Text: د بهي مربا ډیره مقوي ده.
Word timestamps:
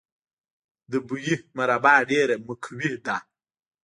د 0.91 0.93
بهي 1.07 1.35
مربا 1.57 1.95
ډیره 2.09 2.35
مقوي 2.47 2.93
ده. 3.05 3.17